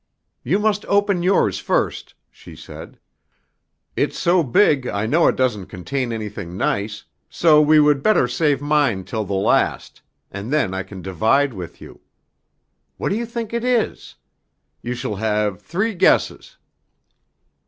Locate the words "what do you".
12.97-13.27